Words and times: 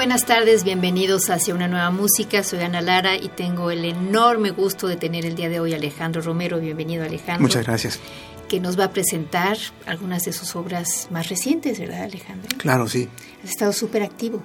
Buenas 0.00 0.24
tardes, 0.24 0.64
bienvenidos 0.64 1.28
hacia 1.28 1.54
una 1.54 1.68
nueva 1.68 1.90
música. 1.90 2.42
Soy 2.42 2.60
Ana 2.60 2.80
Lara 2.80 3.16
y 3.16 3.28
tengo 3.28 3.70
el 3.70 3.84
enorme 3.84 4.50
gusto 4.50 4.88
de 4.88 4.96
tener 4.96 5.26
el 5.26 5.34
día 5.34 5.50
de 5.50 5.60
hoy 5.60 5.74
a 5.74 5.76
Alejandro 5.76 6.22
Romero. 6.22 6.58
Bienvenido, 6.58 7.04
Alejandro. 7.04 7.42
Muchas 7.42 7.66
gracias. 7.66 8.00
Que 8.48 8.60
nos 8.60 8.80
va 8.80 8.84
a 8.84 8.92
presentar 8.92 9.58
algunas 9.84 10.22
de 10.22 10.32
sus 10.32 10.56
obras 10.56 11.08
más 11.10 11.28
recientes, 11.28 11.78
¿verdad, 11.78 12.04
Alejandro? 12.04 12.48
Claro, 12.56 12.88
sí. 12.88 13.10
Has 13.44 13.50
estado 13.50 13.74
súper 13.74 14.02
activo. 14.02 14.42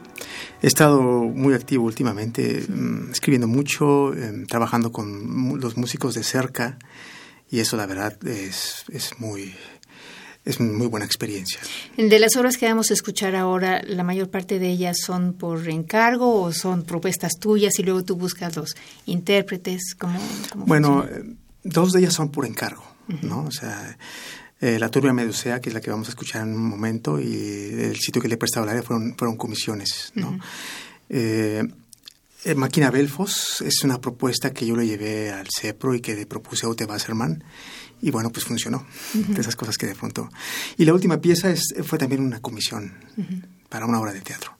He 0.62 0.68
estado 0.68 1.02
muy 1.02 1.54
activo 1.54 1.86
últimamente, 1.86 2.66
mm, 2.68 3.12
escribiendo 3.12 3.48
mucho, 3.48 4.14
em, 4.14 4.46
trabajando 4.48 4.92
con 4.92 5.58
los 5.62 5.78
músicos 5.78 6.16
de 6.16 6.24
cerca 6.24 6.78
y 7.50 7.62
eso, 7.62 7.78
la 7.78 7.86
verdad, 7.86 8.18
es, 8.28 8.84
es 8.92 9.18
muy 9.20 9.56
es 10.46 10.60
muy 10.60 10.88
buena 10.88 11.06
experiencia. 11.06 11.60
De 11.98 12.20
las 12.20 12.36
obras 12.36 12.58
que 12.58 12.68
vamos 12.68 12.92
a 12.92 12.94
escuchar 12.94 13.36
ahora, 13.36 13.82
la 13.84 14.04
mayor 14.04 14.30
parte 14.30 14.60
de 14.60 14.70
ellas 14.70 14.98
son 15.04 15.34
por 15.34 15.68
encargo 15.68 16.42
o 16.42 16.54
son 16.54 16.84
propuestas 16.84 17.34
tuyas 17.40 17.78
y 17.80 17.84
luego 17.84 18.04
tú 18.04 18.16
buscas 18.16 18.56
los 18.56 18.76
intérpretes. 19.08 19.96
¿Cómo, 19.98 20.20
bueno, 20.56 21.04
eh, 21.04 21.24
dos 21.64 21.92
de 21.92 22.02
ellas 22.02 22.14
son 22.14 22.30
por 22.30 22.46
encargo, 22.46 22.86
¿no? 23.24 23.46
O 23.46 23.52
sea, 23.52 23.98
eh, 24.62 24.78
la 24.80 24.90
turbia 24.90 25.14
Medusea, 25.14 25.60
que 25.60 25.70
es 25.70 25.74
la 25.74 25.82
que 25.82 25.90
vamos 25.90 26.08
a 26.08 26.12
escuchar 26.12 26.44
en 26.44 26.54
un 26.54 26.70
momento, 26.70 27.20
y 27.20 27.34
el 27.36 27.98
sitio 27.98 28.22
que 28.22 28.28
le 28.28 28.36
he 28.36 28.38
prestado 28.38 28.70
área 28.70 28.84
fueron, 28.84 29.16
fueron 29.18 29.38
comisiones, 29.38 30.12
¿no? 30.14 30.40
Eh, 31.10 31.64
Máquina 32.54 32.92
Belfos 32.92 33.62
es 33.62 33.84
una 33.84 34.00
propuesta 34.00 34.54
que 34.54 34.68
yo 34.68 34.76
le 34.76 34.86
llevé 34.86 35.32
al 35.32 35.48
CEPRO 35.50 35.96
y 35.96 36.02
que 36.02 36.14
le 36.14 36.28
propuse 36.28 36.68
a 36.68 36.70
Ute 36.70 36.86
Wasserman 36.86 37.44
y 38.02 38.12
bueno, 38.12 38.32
pues 38.32 38.46
funcionó. 38.46 38.86
De 39.14 39.42
esas 39.42 39.56
cosas 39.56 39.78
que 39.78 39.88
de 39.88 39.96
pronto... 39.96 40.30
Y 40.78 40.86
la 40.86 40.94
última 40.94 41.20
pieza 41.20 41.50
es, 41.50 41.74
fue 41.84 41.98
también 41.98 42.22
una 42.22 42.40
comisión 42.42 42.94
para 43.70 43.88
una 43.88 44.00
obra 44.00 44.14
de 44.14 44.22
teatro. 44.22 44.55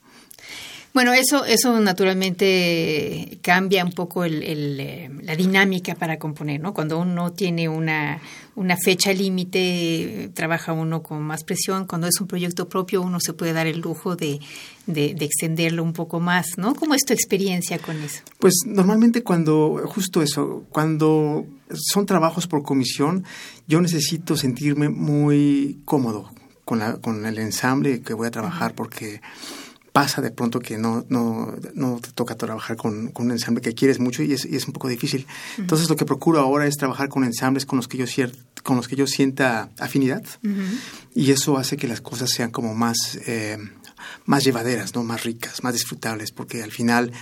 Bueno, 0.96 1.12
eso, 1.12 1.44
eso 1.44 1.78
naturalmente 1.82 3.38
cambia 3.42 3.84
un 3.84 3.92
poco 3.92 4.24
el, 4.24 4.42
eh, 4.80 5.12
la 5.24 5.36
dinámica 5.36 5.94
para 5.94 6.18
componer, 6.18 6.62
¿no? 6.62 6.74
Cuando 6.74 7.00
uno 7.00 7.34
tiene 7.34 7.68
una, 7.68 8.22
una 8.56 8.78
fecha 8.78 9.12
límite, 9.12 10.32
trabaja 10.34 10.72
uno 10.72 11.04
con 11.04 11.22
más 11.22 11.44
presión. 11.44 11.86
Cuando 11.86 12.08
es 12.08 12.22
un 12.22 12.28
proyecto 12.28 12.70
propio, 12.70 13.02
uno 13.02 13.20
se 13.20 13.34
puede 13.34 13.52
dar 13.52 13.68
el 13.68 13.82
lujo 13.82 14.16
de, 14.16 14.40
de, 14.88 15.18
extenderlo 15.20 15.84
un 15.84 15.92
poco 15.92 16.22
más, 16.22 16.46
¿no? 16.56 16.74
¿Cómo 16.76 16.96
es 16.96 17.04
tu 17.04 17.12
experiencia 17.12 17.78
con 17.78 18.02
eso? 18.02 18.22
Pues 18.40 18.54
normalmente 18.66 19.22
cuando, 19.22 19.82
justo 19.88 20.22
eso, 20.22 20.64
cuando 20.70 21.46
son 21.74 22.06
trabajos 22.06 22.48
por 22.48 22.64
comisión, 22.64 23.26
yo 23.68 23.82
necesito 23.82 24.38
sentirme 24.38 24.88
muy 24.88 25.82
cómodo 25.84 26.32
con, 26.64 26.80
la, 26.80 26.94
con 27.02 27.26
el 27.26 27.38
ensamble 27.38 28.00
que 28.00 28.14
voy 28.14 28.28
a 28.28 28.32
trabajar 28.32 28.76
porque 28.76 29.20
pasa 29.96 30.22
de 30.22 30.30
pronto 30.30 30.60
que 30.60 30.78
no, 30.78 31.06
no, 31.08 31.56
no 31.74 32.02
te 32.02 32.12
toca 32.12 32.36
trabajar 32.36 32.76
con, 32.76 33.14
con, 33.14 33.28
un 33.28 33.32
ensamble 33.32 33.62
que 33.62 33.74
quieres 33.74 33.98
mucho 33.98 34.24
y 34.24 34.34
es, 34.34 34.44
y 34.44 34.58
es 34.58 34.68
un 34.68 34.74
poco 34.74 34.90
difícil. 34.90 35.26
Entonces 35.58 35.88
lo 35.88 35.96
que 35.96 36.04
procuro 36.04 36.42
ahora 36.42 36.68
es 36.68 36.76
trabajar 36.76 37.08
con 37.08 37.24
ensambles 37.24 37.66
con 37.66 37.78
los 37.78 37.88
que 37.88 38.00
yo, 38.00 38.06
con 38.62 38.76
los 38.76 38.90
que 38.90 38.98
yo 38.98 39.08
sienta 39.08 39.70
afinidad 39.80 40.22
y 41.14 41.32
eso 41.32 41.58
hace 41.58 41.78
que 41.78 41.88
las 41.88 42.02
cosas 42.02 42.30
sean 42.30 42.52
como 42.52 42.76
más, 42.76 42.98
eh, 43.26 43.58
más 44.26 44.44
llevaderas, 44.44 44.94
¿no? 44.96 45.06
más 45.06 45.24
ricas, 45.24 45.64
más 45.64 45.72
disfrutables, 45.72 46.34
porque 46.34 46.62
al 46.62 46.74
final 46.74 47.14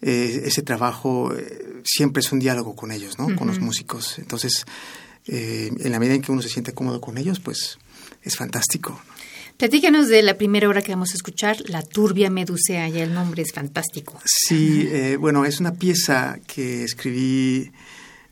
eh, 0.00 0.44
ese 0.46 0.62
trabajo 0.62 1.34
eh, 1.36 1.82
siempre 1.84 2.20
es 2.20 2.32
un 2.32 2.38
diálogo 2.38 2.74
con 2.74 2.92
ellos, 2.92 3.18
¿no? 3.18 3.36
con 3.36 3.46
los 3.46 3.60
músicos. 3.60 4.18
Entonces, 4.18 4.64
en 5.26 5.92
la 5.92 5.98
medida 5.98 6.14
en 6.14 6.22
que 6.22 6.32
uno 6.32 6.40
se 6.40 6.48
siente 6.48 6.72
cómodo 6.72 6.98
con 7.02 7.18
ellos, 7.18 7.40
pues 7.40 7.76
es 8.22 8.36
fantástico. 8.36 8.98
Platícanos 9.62 10.08
de 10.08 10.24
la 10.24 10.36
primera 10.36 10.68
obra 10.68 10.82
que 10.82 10.90
vamos 10.90 11.12
a 11.12 11.14
escuchar, 11.14 11.56
La 11.68 11.82
Turbia 11.82 12.30
Medusea, 12.30 12.88
ya 12.88 13.04
el 13.04 13.14
nombre 13.14 13.42
es 13.42 13.52
fantástico. 13.52 14.20
Sí, 14.24 14.88
eh, 14.90 15.16
bueno, 15.16 15.44
es 15.44 15.60
una 15.60 15.74
pieza 15.74 16.40
que 16.48 16.82
escribí 16.82 17.70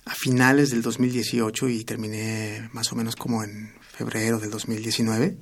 a 0.07 0.13
finales 0.13 0.71
del 0.71 0.83
2018 0.83 1.69
y 1.69 1.85
terminé 1.85 2.69
más 2.73 2.93
o 2.93 2.97
menos 2.97 3.15
como 3.15 3.45
en 3.45 3.73
febrero 3.93 4.41
del 4.41 4.51
2019. 4.51 5.37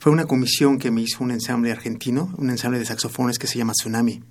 Fue 0.00 0.10
una 0.10 0.24
comisión 0.24 0.80
que 0.80 0.90
me 0.90 1.02
hizo 1.02 1.22
un 1.22 1.30
ensamble 1.30 1.70
argentino, 1.70 2.34
un 2.36 2.50
ensamble 2.50 2.80
de 2.80 2.84
saxofones 2.84 3.38
que 3.38 3.46
se 3.46 3.58
llama 3.58 3.74
Tsunami. 3.74 4.24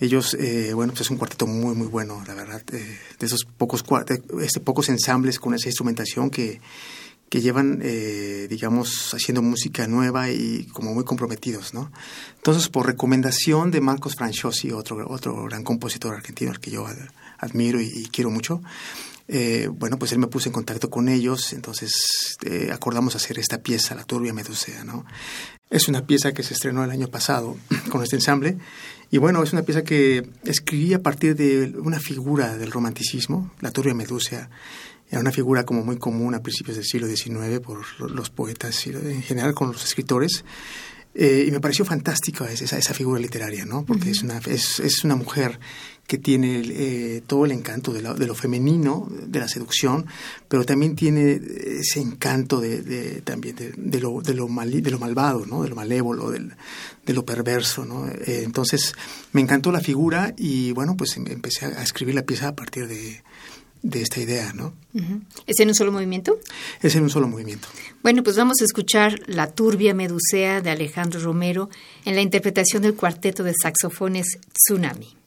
Ellos, 0.00 0.32
eh, 0.32 0.72
bueno, 0.72 0.94
pues 0.94 1.02
es 1.02 1.10
un 1.10 1.18
cuarteto 1.18 1.46
muy, 1.46 1.74
muy 1.74 1.88
bueno, 1.88 2.24
la 2.26 2.32
verdad, 2.32 2.62
eh, 2.72 2.98
de 3.18 3.26
esos 3.26 3.44
pocos, 3.44 3.84
este, 4.40 4.60
pocos 4.60 4.88
ensambles 4.88 5.38
con 5.38 5.52
esa 5.52 5.68
instrumentación 5.68 6.30
que, 6.30 6.58
que 7.30 7.40
llevan, 7.40 7.78
eh, 7.80 8.48
digamos, 8.50 9.14
haciendo 9.14 9.40
música 9.40 9.86
nueva 9.86 10.30
y 10.30 10.66
como 10.72 10.92
muy 10.92 11.04
comprometidos, 11.04 11.72
¿no? 11.72 11.92
Entonces, 12.36 12.68
por 12.68 12.86
recomendación 12.86 13.70
de 13.70 13.80
Marcos 13.80 14.16
Franciosi, 14.16 14.72
otro, 14.72 15.08
otro 15.08 15.44
gran 15.44 15.62
compositor 15.62 16.12
argentino 16.12 16.50
al 16.50 16.58
que 16.58 16.72
yo 16.72 16.88
admiro 17.38 17.80
y, 17.80 18.08
quiero 18.12 18.30
mucho, 18.30 18.60
eh, 19.28 19.68
bueno, 19.72 19.96
pues 19.96 20.10
él 20.10 20.18
me 20.18 20.26
puso 20.26 20.48
en 20.48 20.52
contacto 20.52 20.90
con 20.90 21.08
ellos, 21.08 21.52
entonces 21.52 22.36
eh, 22.44 22.70
acordamos 22.72 23.14
hacer 23.14 23.38
esta 23.38 23.58
pieza, 23.58 23.94
La 23.94 24.02
Turbia 24.02 24.32
Medusea, 24.32 24.82
¿no? 24.82 25.06
Es 25.70 25.86
una 25.86 26.04
pieza 26.04 26.32
que 26.32 26.42
se 26.42 26.54
estrenó 26.54 26.82
el 26.82 26.90
año 26.90 27.06
pasado 27.06 27.56
con 27.90 28.02
este 28.02 28.16
ensamble 28.16 28.58
y 29.12 29.18
bueno, 29.18 29.40
es 29.44 29.52
una 29.52 29.62
pieza 29.62 29.84
que 29.84 30.28
escribí 30.42 30.94
a 30.94 31.02
partir 31.02 31.36
de 31.36 31.74
una 31.78 32.00
figura 32.00 32.56
del 32.56 32.72
romanticismo, 32.72 33.52
La 33.60 33.70
Turbia 33.70 33.94
Medusea, 33.94 34.50
era 35.10 35.20
una 35.20 35.32
figura 35.32 35.64
como 35.64 35.84
muy 35.84 35.98
común 35.98 36.34
a 36.34 36.42
principios 36.42 36.76
del 36.76 36.86
siglo 36.86 37.08
XIX 37.08 37.60
por 37.60 37.84
los 38.10 38.30
poetas 38.30 38.86
y 38.86 38.90
en 38.90 39.22
general 39.22 39.54
con 39.54 39.72
los 39.72 39.84
escritores. 39.84 40.44
Eh, 41.12 41.46
y 41.48 41.50
me 41.50 41.58
pareció 41.58 41.84
fantástica 41.84 42.48
esa, 42.50 42.78
esa 42.78 42.94
figura 42.94 43.20
literaria, 43.20 43.64
¿no? 43.64 43.84
Porque 43.84 44.10
es, 44.10 44.22
una, 44.22 44.38
es, 44.46 44.78
es, 44.78 45.02
una 45.02 45.16
mujer 45.16 45.58
que 46.06 46.18
tiene 46.18 46.62
eh, 46.64 47.22
todo 47.26 47.46
el 47.46 47.50
encanto 47.50 47.92
de, 47.92 48.00
de, 48.00 48.26
lo 48.28 48.36
femenino, 48.36 49.08
de 49.10 49.40
la 49.40 49.48
seducción, 49.48 50.06
pero 50.46 50.64
también 50.64 50.94
tiene 50.94 51.40
ese 51.80 52.00
encanto 52.00 52.60
de, 52.60 52.82
de 52.82 53.22
también 53.22 53.56
de, 53.56 54.00
lo, 54.00 54.20
de, 54.20 54.34
lo 54.34 54.46
mal, 54.46 54.70
de 54.70 54.90
lo 54.90 55.00
malvado, 55.00 55.46
¿no? 55.46 55.64
De 55.64 55.68
lo 55.68 55.74
malévolo, 55.74 56.30
del, 56.30 56.54
de 57.04 57.12
lo 57.12 57.24
perverso, 57.24 57.84
¿no? 57.84 58.06
Eh, 58.06 58.42
entonces 58.44 58.94
me 59.32 59.40
encantó 59.40 59.72
la 59.72 59.80
figura 59.80 60.32
y 60.36 60.70
bueno, 60.70 60.96
pues 60.96 61.16
em, 61.16 61.26
empecé 61.26 61.66
a 61.66 61.82
escribir 61.82 62.14
la 62.14 62.22
pieza 62.22 62.48
a 62.48 62.54
partir 62.54 62.86
de, 62.86 63.24
de 63.82 64.02
esta 64.02 64.20
idea, 64.20 64.52
¿no? 64.52 64.74
¿Es 65.46 65.60
en 65.60 65.68
un 65.68 65.74
solo 65.74 65.92
movimiento? 65.92 66.38
Es 66.82 66.96
en 66.96 67.02
un 67.02 67.10
solo 67.10 67.28
movimiento. 67.28 67.68
Bueno, 68.02 68.22
pues 68.22 68.36
vamos 68.36 68.60
a 68.60 68.64
escuchar 68.64 69.20
La 69.26 69.52
turbia 69.52 69.94
Medusea 69.94 70.60
de 70.60 70.70
Alejandro 70.70 71.20
Romero 71.20 71.70
en 72.04 72.14
la 72.14 72.22
interpretación 72.22 72.82
del 72.82 72.94
cuarteto 72.94 73.42
de 73.42 73.54
saxofones 73.60 74.38
Tsunami. 74.52 75.19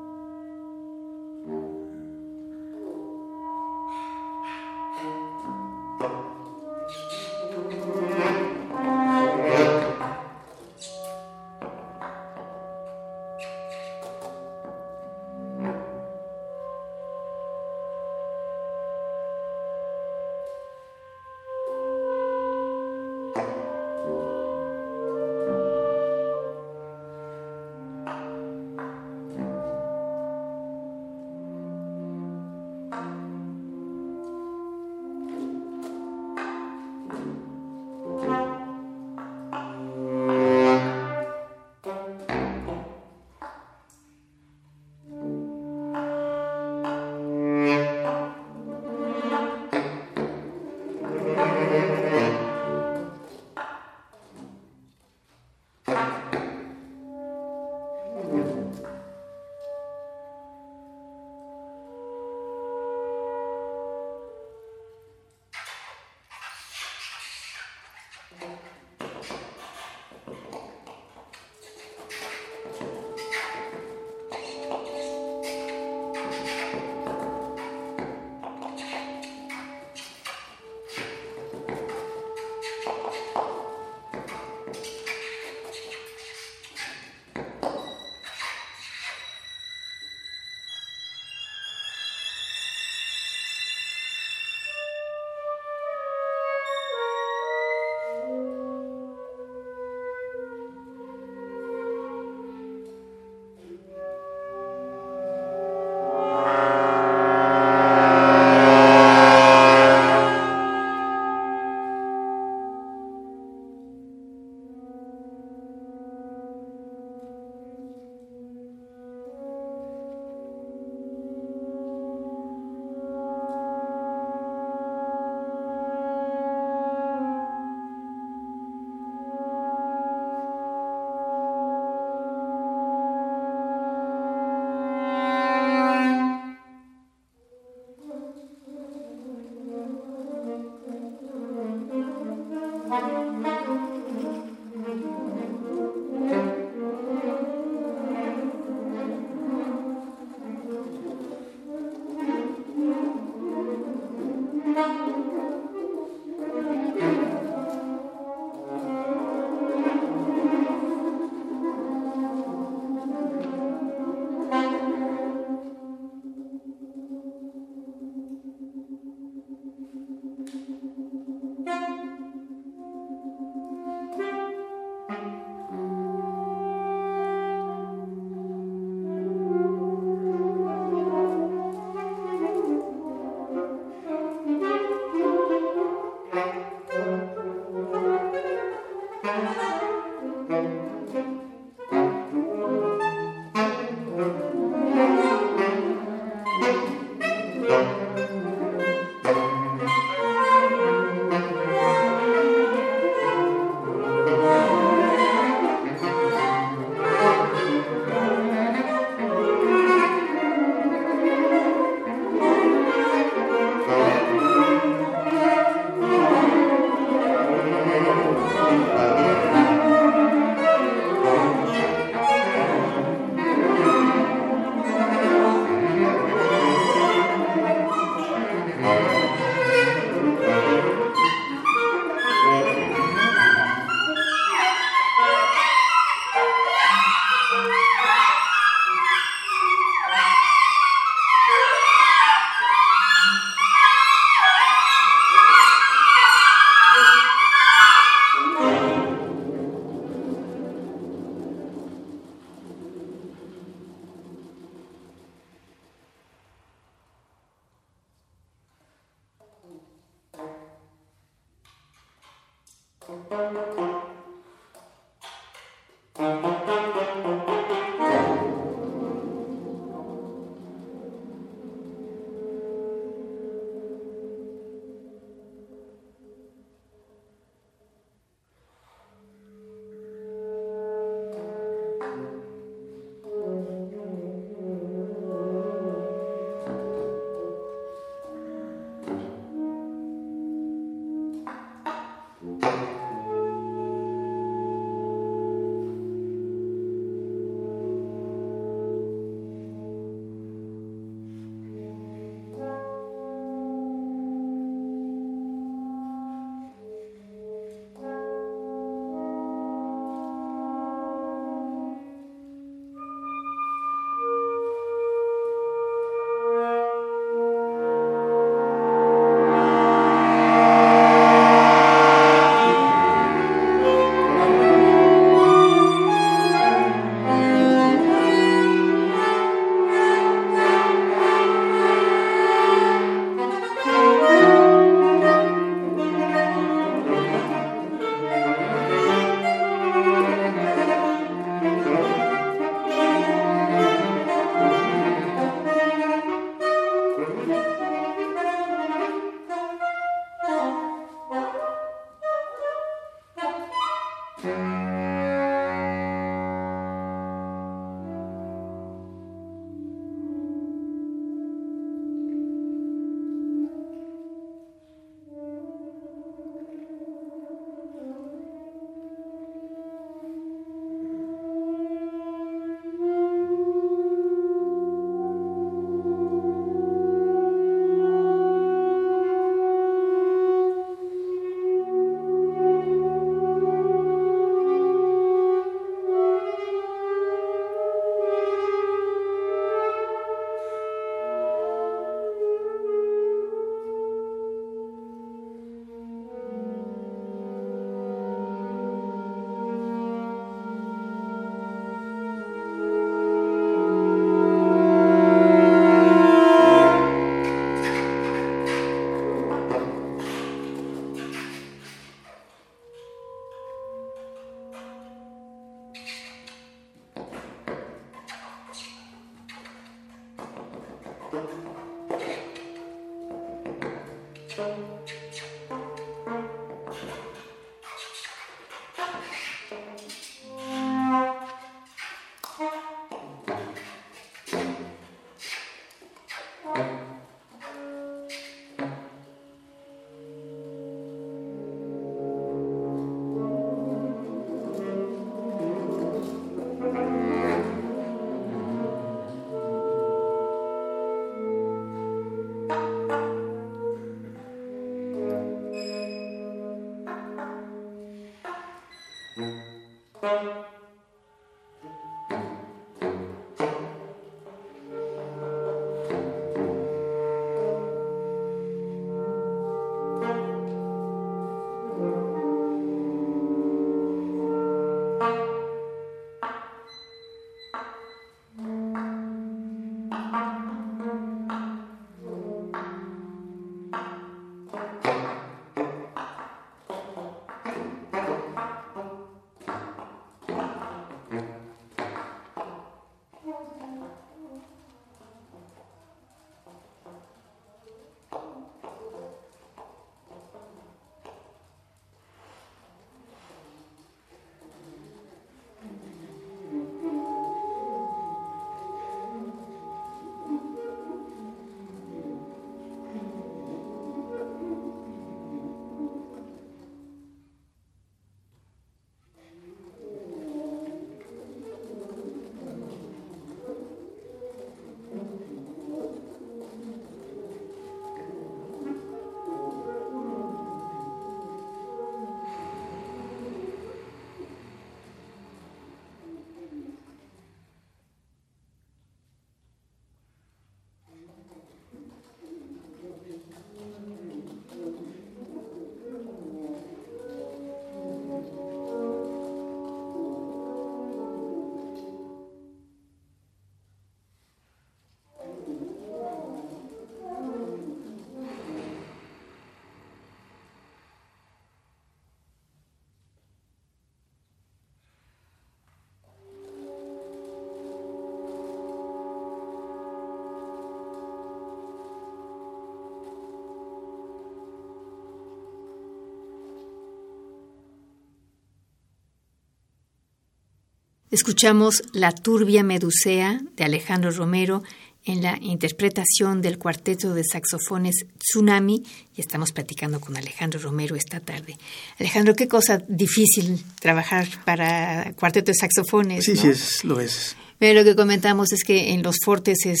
Escuchamos 581.34 582.04
La 582.12 582.30
turbia 582.30 582.84
Medusea 582.84 583.60
de 583.76 583.82
Alejandro 583.82 584.30
Romero 584.30 584.84
en 585.24 585.42
la 585.42 585.58
interpretación 585.60 586.62
del 586.62 586.78
cuarteto 586.78 587.34
de 587.34 587.42
saxofones 587.42 588.26
Tsunami 588.38 589.02
y 589.34 589.40
estamos 589.40 589.72
platicando 589.72 590.20
con 590.20 590.36
Alejandro 590.36 590.78
Romero 590.78 591.16
esta 591.16 591.40
tarde. 591.40 591.76
Alejandro, 592.20 592.54
qué 592.54 592.68
cosa 592.68 593.02
difícil 593.08 593.82
trabajar 594.00 594.46
para 594.64 595.32
cuarteto 595.32 595.72
de 595.72 595.74
saxofones. 595.74 596.44
Sí, 596.44 596.54
sí, 596.54 596.68
es, 596.68 597.02
lo 597.02 597.18
es. 597.18 597.56
Pero 597.80 597.98
lo 597.98 598.04
que 598.04 598.14
comentamos 598.14 598.72
es 598.72 598.84
que 598.84 599.12
en 599.12 599.24
los 599.24 599.38
fortes 599.44 599.86
es, 599.86 600.00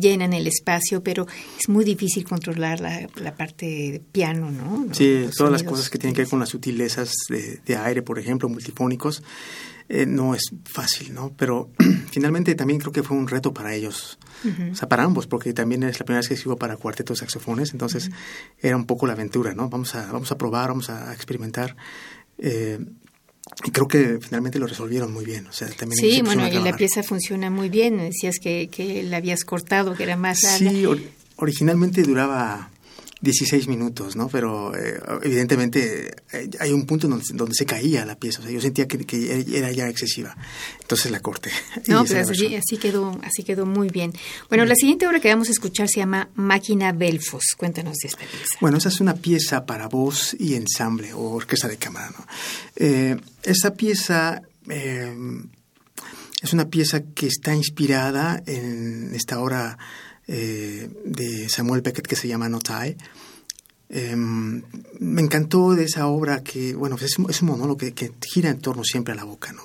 llenan 0.00 0.32
el 0.32 0.46
espacio, 0.46 1.02
pero 1.02 1.26
es 1.58 1.68
muy 1.68 1.84
difícil 1.84 2.24
controlar 2.24 2.80
la, 2.80 3.34
parte 3.36 3.66
de 3.66 4.02
piano, 4.10 4.50
¿no? 4.50 4.86
Sí, 4.94 5.26
todas 5.36 5.52
las 5.52 5.62
cosas 5.62 5.90
que 5.90 5.98
tienen 5.98 6.14
que 6.14 6.22
ver 6.22 6.30
con 6.30 6.40
las 6.40 6.48
sutilezas 6.48 7.12
de, 7.28 7.60
de 7.66 7.76
aire, 7.76 8.00
por 8.00 8.18
ejemplo, 8.18 8.48
multifónicos 8.48 9.22
eh, 9.92 10.06
no 10.06 10.36
es 10.36 10.52
fácil, 10.64 11.12
¿no? 11.12 11.32
Pero 11.36 11.68
finalmente 12.12 12.54
también 12.54 12.78
creo 12.78 12.92
que 12.92 13.02
fue 13.02 13.16
un 13.16 13.26
reto 13.26 13.52
para 13.52 13.74
ellos, 13.74 14.20
o 14.70 14.74
sea, 14.76 14.88
para 14.88 15.02
ambos, 15.02 15.26
porque 15.26 15.52
también 15.52 15.82
es 15.82 15.98
la 15.98 16.06
primera 16.06 16.20
vez 16.20 16.28
que 16.28 16.34
escribo 16.34 16.56
para 16.56 16.76
cuartetos 16.76 17.18
saxofones, 17.18 17.72
entonces 17.72 18.08
era 18.60 18.76
un 18.76 18.86
poco 18.86 19.08
la 19.08 19.14
aventura, 19.14 19.52
¿no? 19.52 19.68
Vamos 19.68 19.96
a, 19.96 20.12
vamos 20.12 20.30
a 20.30 20.38
probar, 20.38 20.68
vamos 20.68 20.90
a 20.90 21.12
experimentar. 21.12 21.74
Eh, 22.38 22.78
y 23.64 23.70
creo 23.72 23.88
que 23.88 24.20
finalmente 24.20 24.60
lo 24.60 24.68
resolvieron 24.68 25.12
muy 25.12 25.24
bien. 25.24 25.48
O 25.48 25.52
sea, 25.52 25.68
también 25.70 25.98
sí, 25.98 26.22
bueno, 26.22 26.46
y 26.46 26.60
la 26.60 26.76
pieza 26.76 27.02
funciona 27.02 27.50
muy 27.50 27.68
bien. 27.68 27.98
Decías 27.98 28.36
que, 28.40 28.68
que 28.68 29.02
la 29.02 29.16
habías 29.16 29.44
cortado, 29.44 29.96
que 29.96 30.04
era 30.04 30.16
más 30.16 30.40
larga. 30.44 30.70
Sí, 30.70 30.86
originalmente 31.34 32.04
duraba 32.04 32.70
16 33.22 33.68
minutos, 33.68 34.16
¿no? 34.16 34.28
Pero 34.28 34.74
eh, 34.74 34.98
evidentemente 35.22 36.14
eh, 36.32 36.50
hay 36.58 36.72
un 36.72 36.86
punto 36.86 37.06
donde, 37.06 37.24
donde, 37.34 37.54
se 37.54 37.66
caía 37.66 38.06
la 38.06 38.16
pieza, 38.16 38.40
o 38.40 38.42
sea, 38.42 38.50
yo 38.50 38.60
sentía 38.60 38.88
que, 38.88 38.98
que 39.04 39.44
era 39.52 39.70
ya 39.72 39.88
excesiva, 39.88 40.34
entonces 40.80 41.10
la 41.10 41.20
corté. 41.20 41.50
No, 41.86 42.04
pero 42.04 42.20
así, 42.20 42.54
así, 42.54 42.76
quedó, 42.76 43.18
así 43.22 43.42
quedó 43.42 43.66
muy 43.66 43.88
bien. 43.88 44.12
Bueno, 44.48 44.64
la 44.64 44.74
siguiente 44.74 45.06
obra 45.06 45.20
que 45.20 45.28
vamos 45.28 45.48
a 45.48 45.52
escuchar 45.52 45.88
se 45.88 46.00
llama 46.00 46.30
Máquina 46.34 46.92
Belfos, 46.92 47.42
cuéntanos 47.56 47.96
de 47.98 48.08
esta 48.08 48.20
pieza. 48.20 48.56
Bueno, 48.60 48.78
esa 48.78 48.88
es 48.88 49.00
una 49.00 49.14
pieza 49.14 49.66
para 49.66 49.88
voz 49.88 50.36
y 50.38 50.54
ensamble 50.54 51.12
o 51.12 51.20
orquesta 51.32 51.68
de 51.68 51.76
cámara, 51.76 52.10
¿no? 52.16 52.26
Eh, 52.76 53.16
esta 53.42 53.74
pieza... 53.74 54.42
es 56.42 56.52
una 56.52 56.68
pieza 56.68 57.02
que 57.14 57.26
está 57.26 57.54
inspirada 57.54 58.42
en 58.46 59.14
esta 59.14 59.40
obra 59.40 59.76
eh, 60.32 60.88
de 61.04 61.48
Samuel 61.48 61.80
Beckett 61.82 62.06
que 62.06 62.14
se 62.14 62.28
llama 62.28 62.48
Notai. 62.48 62.96
Em, 63.88 64.62
me 65.00 65.22
encantó 65.22 65.74
de 65.74 65.82
esa 65.82 66.06
obra 66.06 66.44
que, 66.44 66.76
bueno, 66.76 66.94
es, 66.94 67.16
es 67.28 67.42
un 67.42 67.48
monólogo 67.48 67.78
que, 67.78 68.12
gira 68.32 68.48
en 68.50 68.60
torno 68.60 68.84
siempre 68.84 69.12
a 69.12 69.16
la 69.16 69.24
boca, 69.24 69.52
¿no? 69.52 69.62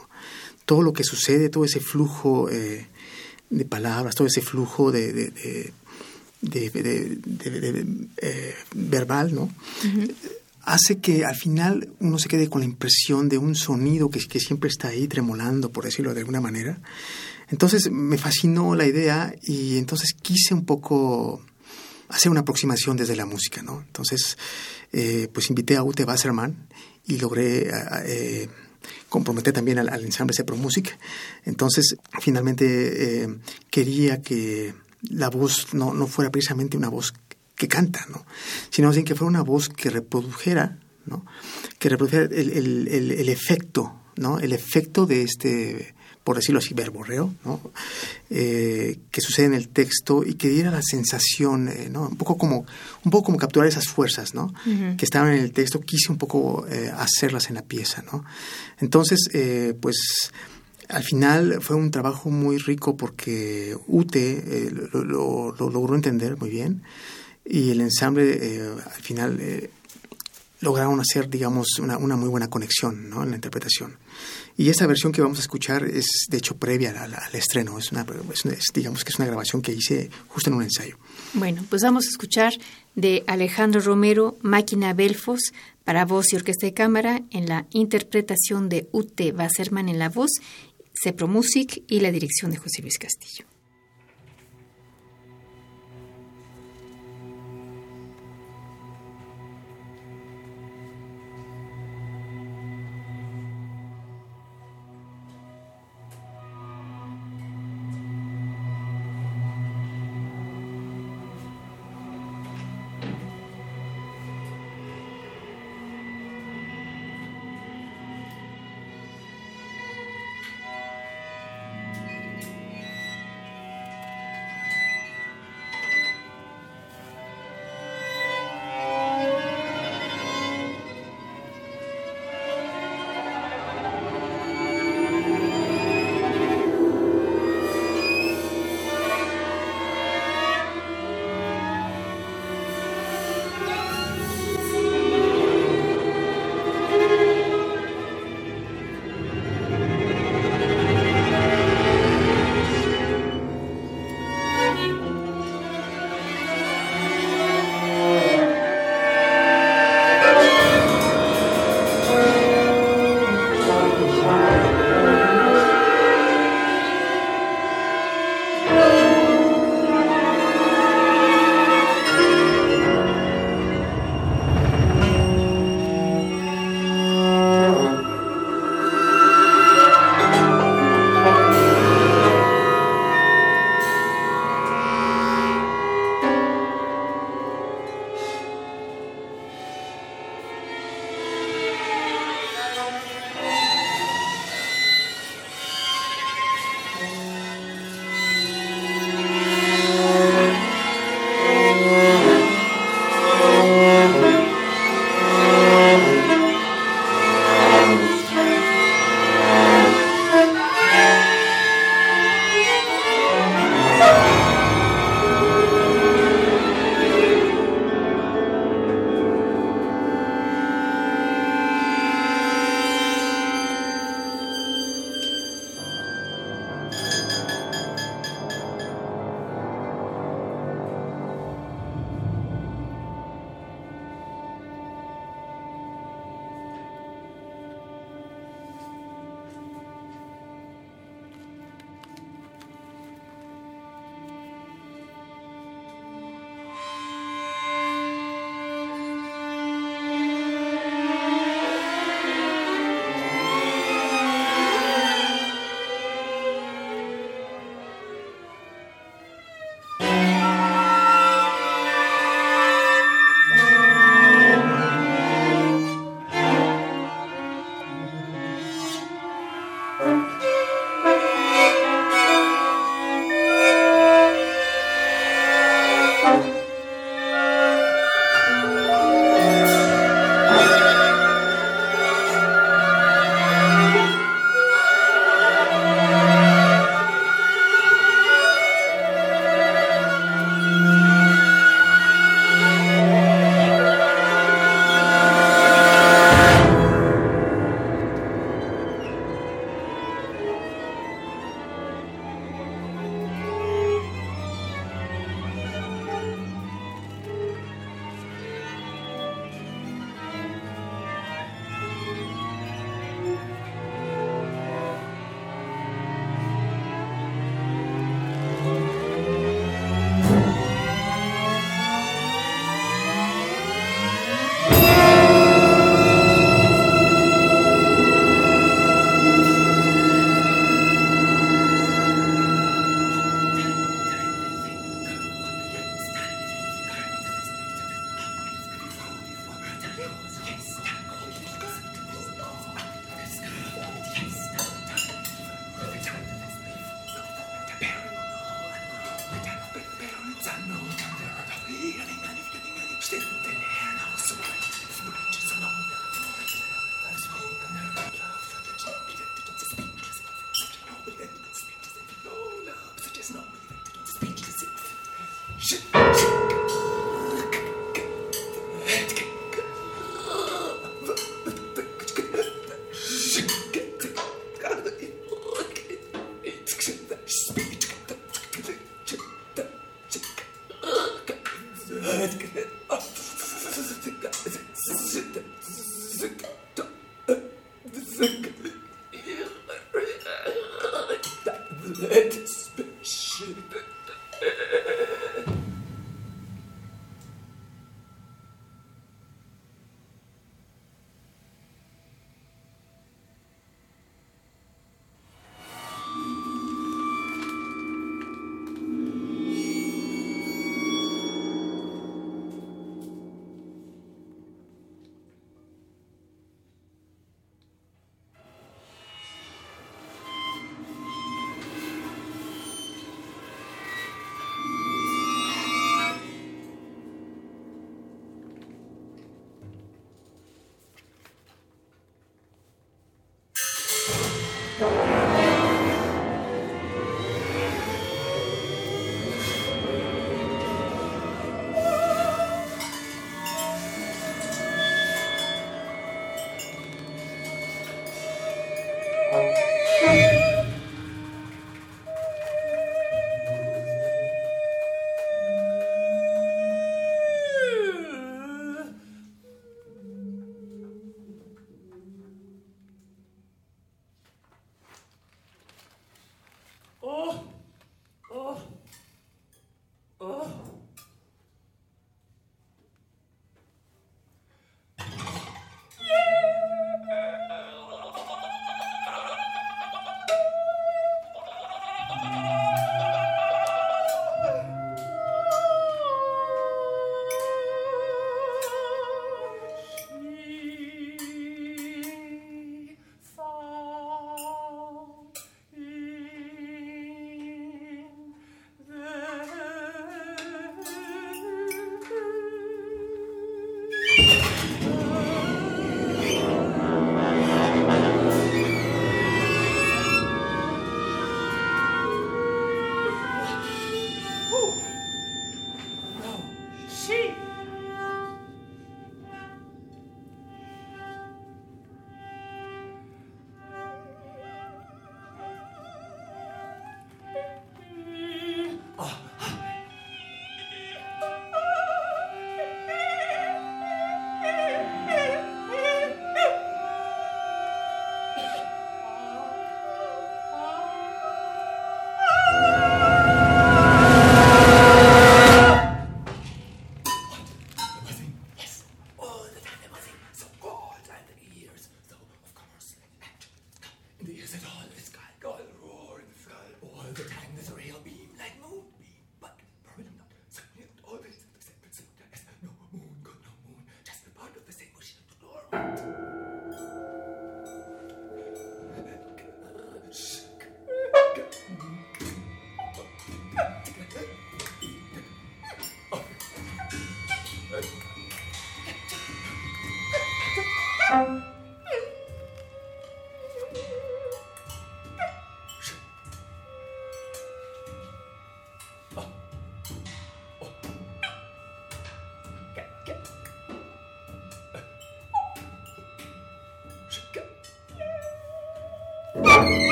Todo 0.65 0.81
lo 0.81 0.91
que 0.91 1.03
sucede, 1.03 1.49
todo 1.49 1.65
ese 1.65 1.79
flujo 1.79 2.49
eh, 2.49 2.87
de 3.51 3.65
palabras, 3.65 4.15
todo 4.15 4.25
ese 4.25 4.41
flujo 4.41 4.91
de, 4.91 5.13
de, 5.13 5.71
eh, 8.17 8.55
verbal, 8.73 9.35
¿no? 9.35 9.51
Hace 10.63 10.97
que 10.97 11.25
al 11.25 11.35
final 11.35 11.89
uno 11.99 12.17
se 12.17 12.27
quede 12.27 12.49
con 12.49 12.61
la 12.61 12.65
impresión 12.65 13.29
de 13.29 13.37
un 13.37 13.53
sonido 13.53 14.09
que, 14.09 14.19
que 14.27 14.39
siempre 14.39 14.71
está 14.71 14.87
ahí 14.87 15.07
tremolando, 15.07 15.71
por 15.71 15.85
decirlo 15.85 16.15
de 16.15 16.21
alguna 16.21 16.41
manera, 16.41 16.79
entonces 17.49 17.91
me 17.91 18.17
fascinó 18.17 18.75
la 18.75 18.85
idea 18.85 19.33
y 19.43 19.77
entonces 19.77 20.13
quise 20.13 20.53
un 20.53 20.65
poco 20.65 21.41
hacer 22.09 22.31
una 22.31 22.41
aproximación 22.41 22.97
desde 22.97 23.15
la 23.15 23.25
música, 23.25 23.61
¿no? 23.61 23.81
Entonces, 23.81 24.37
eh, 24.91 25.27
pues 25.33 25.49
invité 25.49 25.75
a 25.75 25.83
Ute 25.83 26.03
Wasserman 26.03 26.67
y 27.05 27.17
logré 27.17 27.69
eh, 28.05 28.49
comprometer 29.09 29.53
también 29.53 29.79
al, 29.79 30.03
ensamble 30.03 30.33
Sepro 30.33 30.55
Music. 30.55 30.97
Entonces, 31.43 31.97
finalmente 32.19 33.23
eh, 33.23 33.37
quería 33.69 34.21
que 34.21 34.73
la 35.09 35.29
voz 35.29 35.73
no, 35.73 35.93
no 35.93 36.07
fuera 36.07 36.31
precisamente 36.31 36.77
una 36.77 36.89
voz 36.89 37.13
que 37.55 37.67
canta, 37.67 38.05
¿no? 38.09 38.25
Sino 38.69 38.91
que 38.91 39.15
fuera 39.15 39.25
una 39.25 39.41
voz 39.41 39.69
que 39.69 39.89
reprodujera, 39.89 40.79
¿no? 41.05 41.25
Que 41.79 41.89
reprodujera 41.89 42.25
el, 42.25 42.49
el, 42.51 43.11
el 43.11 43.29
efecto, 43.29 44.01
¿no? 44.17 44.39
El 44.39 44.51
efecto 44.51 45.05
de 45.05 45.23
este 45.23 45.94
por 46.25 46.37
decirlo 46.37 46.57
así, 46.57 46.73
verborreo, 46.73 47.35
¿no? 47.45 47.61
Eh, 48.31 48.97
que 49.11 49.21
sucede 49.21 49.45
en 49.45 49.53
el 49.53 49.69
texto 49.69 50.23
y 50.25 50.33
que 50.33 50.49
diera 50.49 50.71
la 50.71 50.81
sensación, 50.81 51.69
eh, 51.69 51.87
¿no? 51.91 52.07
un 52.07 52.17
poco 52.17 52.35
como 52.35 52.65
un 53.03 53.11
poco 53.11 53.25
como 53.25 53.37
capturar 53.37 53.69
esas 53.69 53.87
fuerzas, 53.87 54.33
¿no? 54.33 54.51
que 54.97 55.05
estaban 55.05 55.33
en 55.33 55.41
el 55.41 55.51
texto, 55.51 55.79
quise 55.81 56.11
un 56.11 56.17
poco 56.17 56.65
eh, 56.67 56.91
hacerlas 56.97 57.49
en 57.49 57.55
la 57.55 57.61
pieza, 57.61 58.03
¿no? 58.11 58.25
Entonces, 58.79 59.29
pues 59.79 60.31
al 60.89 61.03
final 61.03 61.59
fue 61.61 61.75
un 61.75 61.91
trabajo 61.91 62.31
muy 62.31 62.57
rico 62.57 62.97
porque 62.97 63.77
Ute 63.85 64.71
lo, 64.93 65.53
logró 65.55 65.93
entender 65.93 66.37
muy 66.37 66.49
bien 66.49 66.81
y 67.45 67.69
el 67.69 67.81
ensamble 67.81 68.63
al 68.83 69.01
final 69.03 69.69
lograron 70.61 70.99
hacer, 70.99 71.29
digamos, 71.29 71.77
una, 71.77 71.99
una 71.99 72.15
muy 72.15 72.29
buena 72.29 72.49
conexión 72.49 73.11
¿no? 73.11 73.21
en 73.21 73.29
la 73.29 73.35
interpretación. 73.35 73.97
Y 74.57 74.69
esta 74.69 74.87
versión 74.87 75.11
que 75.11 75.21
vamos 75.21 75.39
a 75.39 75.41
escuchar 75.41 75.83
es, 75.83 76.27
de 76.29 76.37
hecho, 76.37 76.55
previa 76.55 76.91
al, 77.03 77.35
estreno. 77.35 77.77
Es, 77.77 77.91
una, 77.91 78.05
digamos 78.73 79.03
que 79.03 79.09
es 79.09 79.19
una 79.19 79.27
grabación 79.27 79.61
que 79.61 79.73
hice 79.73 80.09
justo 80.29 80.49
en 80.49 80.55
un 80.55 80.63
ensayo. 80.63 80.97
Bueno, 81.33 81.65
pues 81.69 81.81
vamos 81.81 82.05
a 82.05 82.09
escuchar 82.09 82.53
de 82.95 83.23
Alejandro 83.27 83.81
Romero, 83.81 84.37
Máquina 84.41 84.93
Belfos, 84.93 85.53
para 85.83 86.05
voz 86.05 86.31
y 86.31 86.37
orquesta 86.37 86.65
de 86.65 86.73
cámara, 86.73 87.21
en 87.31 87.47
la 87.47 87.67
interpretación 87.71 88.69
de 88.69 88.87
Ute 88.91 89.31
Wasserman 89.31 89.89
en 89.89 89.99
la 89.99 90.09
voz, 90.09 90.31
Cepro 91.03 91.27
Music 91.27 91.83
y 91.87 91.99
la 91.99 92.11
dirección 92.11 92.51
de 92.51 92.57
José 92.57 92.81
Luis 92.81 92.97
Castillo. 92.97 93.45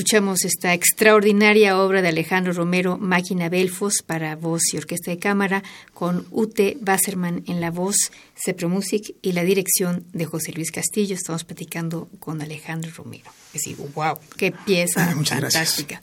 Escuchamos 0.00 0.46
esta 0.46 0.72
extraordinaria 0.72 1.78
obra 1.78 2.00
de 2.00 2.08
Alejandro 2.08 2.54
Romero, 2.54 2.96
Máquina 2.96 3.50
Belfos, 3.50 3.96
para 4.06 4.34
voz 4.34 4.62
y 4.72 4.78
orquesta 4.78 5.10
de 5.10 5.18
cámara, 5.18 5.62
con 5.92 6.26
Ute 6.30 6.78
Wasserman 6.80 7.44
en 7.46 7.60
la 7.60 7.70
voz, 7.70 7.96
Music 8.66 9.14
y 9.20 9.32
la 9.32 9.44
dirección 9.44 10.06
de 10.14 10.24
José 10.24 10.52
Luis 10.52 10.70
Castillo. 10.70 11.14
Estamos 11.14 11.44
platicando 11.44 12.08
con 12.18 12.40
Alejandro 12.40 12.90
Romero. 12.96 13.30
Es 13.48 13.60
decir, 13.60 13.76
wow, 13.94 14.18
qué 14.38 14.52
pieza 14.52 15.04
fantástica. 15.04 16.00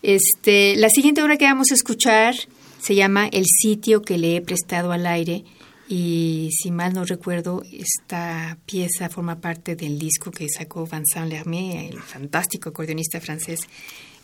Este, 0.00 0.76
la 0.76 0.88
siguiente 0.88 1.22
obra 1.22 1.36
que 1.36 1.44
vamos 1.44 1.72
a 1.72 1.74
escuchar 1.74 2.34
se 2.80 2.94
llama 2.94 3.28
El 3.28 3.44
sitio 3.44 4.00
que 4.00 4.16
le 4.16 4.36
he 4.36 4.40
prestado 4.40 4.92
al 4.92 5.06
aire 5.06 5.44
y 5.92 6.50
si 6.52 6.70
mal 6.70 6.94
no 6.94 7.04
recuerdo, 7.04 7.64
esta 7.72 8.56
pieza 8.64 9.08
forma 9.08 9.40
parte 9.40 9.74
del 9.74 9.98
disco 9.98 10.30
que 10.30 10.46
sacó 10.48 10.86
Vincent 10.86 11.28
Lermé, 11.28 11.88
el 11.88 12.00
fantástico 12.00 12.68
acordeonista 12.68 13.20
francés, 13.20 13.58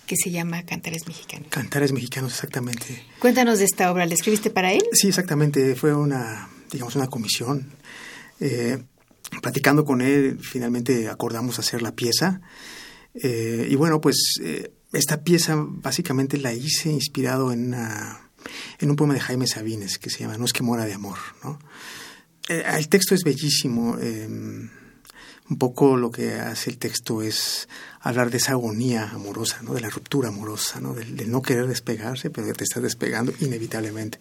que 0.06 0.14
se 0.14 0.30
llama 0.30 0.62
Cantares 0.62 1.08
Mexicanos. 1.08 1.48
Cantares 1.50 1.90
Mexicanos, 1.90 2.30
exactamente. 2.34 3.02
Cuéntanos 3.18 3.58
de 3.58 3.64
esta 3.64 3.90
obra, 3.90 4.06
¿la 4.06 4.14
escribiste 4.14 4.50
para 4.50 4.72
él? 4.72 4.84
Sí, 4.92 5.08
exactamente, 5.08 5.74
fue 5.74 5.92
una, 5.92 6.48
digamos, 6.70 6.94
una 6.94 7.08
comisión. 7.08 7.72
Eh, 8.38 8.78
platicando 9.42 9.84
con 9.84 10.02
él, 10.02 10.38
finalmente 10.40 11.08
acordamos 11.08 11.58
hacer 11.58 11.82
la 11.82 11.96
pieza. 11.96 12.42
Eh, 13.12 13.66
y 13.68 13.74
bueno, 13.74 14.00
pues 14.00 14.38
eh, 14.40 14.70
esta 14.92 15.24
pieza 15.24 15.56
básicamente 15.58 16.38
la 16.38 16.54
hice 16.54 16.90
inspirado 16.92 17.50
en 17.50 17.74
una 17.74 18.25
en 18.78 18.90
un 18.90 18.96
poema 18.96 19.14
de 19.14 19.20
Jaime 19.20 19.46
Sabines 19.46 19.98
que 19.98 20.10
se 20.10 20.20
llama 20.20 20.38
No 20.38 20.44
es 20.44 20.52
que 20.52 20.62
mora 20.62 20.84
de 20.84 20.94
amor. 20.94 21.18
¿no? 21.42 21.58
Eh, 22.48 22.64
el 22.76 22.88
texto 22.88 23.14
es 23.14 23.22
bellísimo. 23.24 23.98
Em, 23.98 24.70
un 25.48 25.58
poco 25.58 25.96
lo 25.96 26.10
que 26.10 26.34
hace 26.34 26.70
el 26.70 26.78
texto 26.78 27.22
es 27.22 27.68
hablar 28.00 28.30
de 28.30 28.38
esa 28.38 28.52
agonía 28.52 29.10
amorosa, 29.10 29.62
¿no? 29.62 29.74
de 29.74 29.80
la 29.80 29.90
ruptura 29.90 30.28
amorosa, 30.28 30.80
¿no? 30.80 30.92
De, 30.94 31.26
no 31.26 31.42
querer 31.42 31.68
despegarse, 31.68 32.30
pero 32.30 32.46
de 32.46 32.52
te 32.52 32.64
estás 32.64 32.82
despegando 32.82 33.32
inevitablemente. 33.40 34.18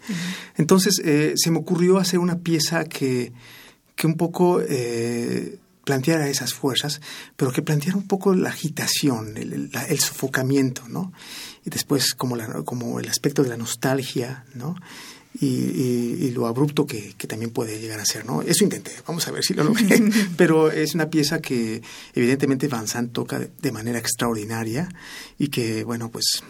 Entonces 0.55 1.01
eh, 1.03 1.33
se 1.35 1.51
me 1.51 1.59
ocurrió 1.59 1.97
hacer 1.97 2.19
una 2.19 2.39
pieza 2.39 2.85
que, 2.85 3.33
que 3.95 4.07
un 4.07 4.17
poco 4.17 4.61
eh, 4.61 5.57
planteara 5.83 6.27
esas 6.27 6.53
fuerzas, 6.53 7.01
pero 7.35 7.51
que 7.51 7.61
planteara 7.61 7.97
un 7.97 8.07
poco 8.07 8.35
la 8.35 8.49
agitación, 8.49 9.37
el, 9.37 9.71
el 9.87 9.99
sofocamiento, 9.99 10.87
¿no? 10.87 11.11
Y 11.65 11.69
después 11.69 12.13
como, 12.13 12.35
la, 12.35 12.47
como 12.63 12.99
el 12.99 13.09
aspecto 13.09 13.43
de 13.43 13.49
la 13.49 13.57
nostalgia, 13.57 14.45
¿no? 14.53 14.75
Y, 15.41 15.47
y, 15.47 16.31
lo 16.31 16.47
abrupto 16.47 16.85
que, 16.85 17.13
que, 17.17 17.27
también 17.27 17.51
puede 17.51 17.81
llegar 17.81 17.99
a 17.99 18.05
ser, 18.05 18.25
¿no? 18.25 18.41
Eso 18.41 18.63
intenté, 18.63 18.93
vamos 19.05 19.27
a 19.27 19.31
ver 19.31 19.43
si 19.43 19.53
lo 19.53 19.65
logré, 19.65 20.01
pero 20.37 20.71
es 20.71 20.95
una 20.95 21.09
pieza 21.09 21.41
que 21.41 21.81
evidentemente 22.13 22.69
Van 22.69 22.87
Sant 22.87 23.11
toca 23.11 23.39
de, 23.39 23.71
manera 23.73 23.99
extraordinaria 23.99 24.87
y 25.37 25.49
que, 25.49 25.83
bueno, 25.83 26.09
pues 26.09 26.41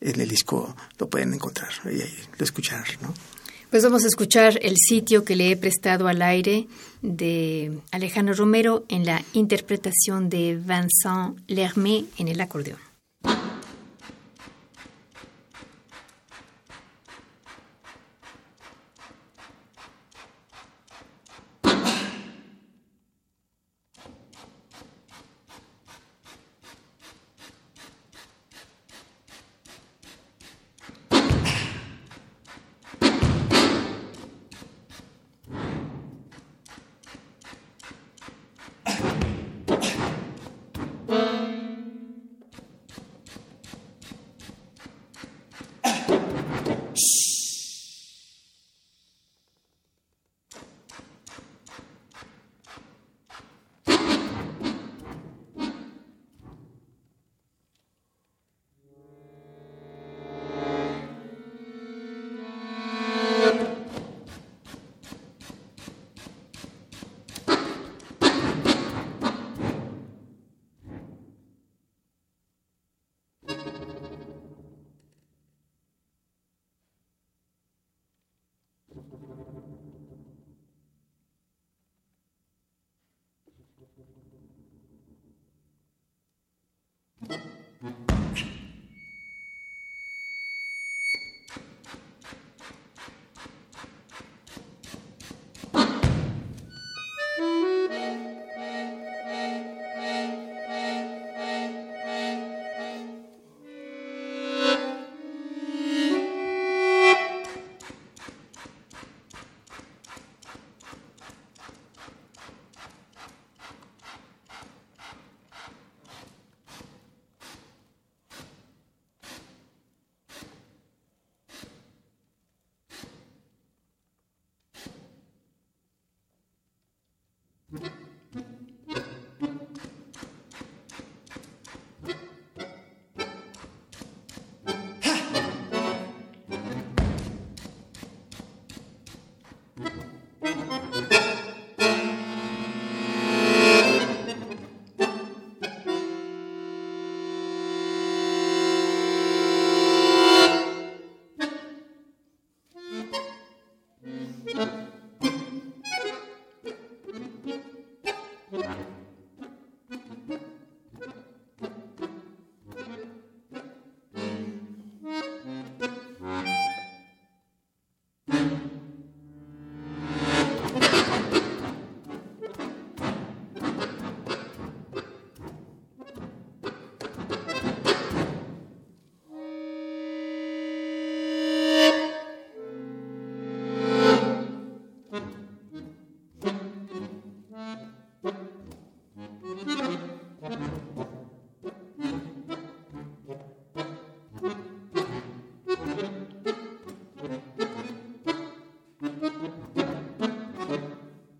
en 0.00 0.20
el 0.20 0.28
disco 0.28 0.76
lo 0.98 1.10
pueden 1.10 1.34
encontrar 1.34 1.70
y, 1.86 1.96
y 1.96 2.14
lo 2.38 2.44
escuchar, 2.44 2.84
¿no? 3.00 3.12
Pues 3.70 3.82
vamos 3.82 4.04
a 4.04 4.08
escuchar 4.08 4.56
el 4.62 4.76
sitio 4.76 5.24
que 5.24 5.34
le 5.34 5.50
he 5.50 5.56
prestado 5.56 6.06
al 6.06 6.22
aire 6.22 6.68
de 7.00 7.76
Alejandro 7.90 8.34
Romero 8.34 8.84
en 8.88 9.04
la 9.04 9.24
interpretación 9.32 10.28
de 10.28 10.56
Vincent 10.56 11.40
Lermé 11.48 12.04
en 12.18 12.28
el 12.28 12.40
acordeón. 12.40 12.91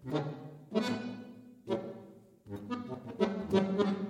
Thank 0.05 0.27
you. 3.53 4.02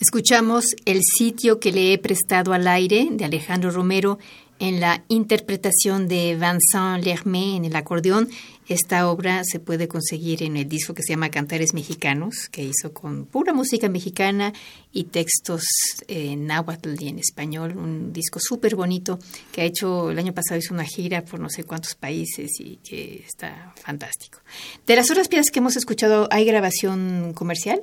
Escuchamos 0.00 0.64
El 0.84 1.00
sitio 1.02 1.58
que 1.58 1.72
le 1.72 1.92
he 1.92 1.98
prestado 1.98 2.52
al 2.52 2.68
aire 2.68 3.08
de 3.10 3.24
Alejandro 3.24 3.72
Romero 3.72 4.20
en 4.60 4.78
la 4.78 5.02
interpretación 5.08 6.06
de 6.06 6.36
Vincent 6.36 7.04
Lermé 7.04 7.56
en 7.56 7.64
el 7.64 7.74
acordeón. 7.74 8.28
Esta 8.68 9.10
obra 9.10 9.42
se 9.42 9.58
puede 9.58 9.88
conseguir 9.88 10.44
en 10.44 10.56
el 10.56 10.68
disco 10.68 10.94
que 10.94 11.02
se 11.02 11.14
llama 11.14 11.30
Cantares 11.30 11.74
Mexicanos, 11.74 12.48
que 12.48 12.62
hizo 12.62 12.92
con 12.92 13.24
pura 13.24 13.52
música 13.52 13.88
mexicana 13.88 14.52
y 14.92 15.04
textos 15.04 15.64
en 16.06 16.46
náhuatl 16.46 16.94
y 16.96 17.08
en 17.08 17.18
español. 17.18 17.76
Un 17.76 18.12
disco 18.12 18.38
súper 18.40 18.76
bonito 18.76 19.18
que 19.50 19.62
ha 19.62 19.64
hecho, 19.64 20.12
el 20.12 20.18
año 20.20 20.32
pasado 20.32 20.60
hizo 20.60 20.74
una 20.74 20.84
gira 20.84 21.24
por 21.24 21.40
no 21.40 21.48
sé 21.48 21.64
cuántos 21.64 21.96
países 21.96 22.52
y 22.60 22.76
que 22.76 23.24
está 23.26 23.74
fantástico. 23.82 24.38
De 24.86 24.94
las 24.94 25.10
otras 25.10 25.26
piezas 25.26 25.50
que 25.50 25.58
hemos 25.58 25.76
escuchado, 25.76 26.28
¿hay 26.30 26.44
grabación 26.44 27.32
comercial? 27.34 27.80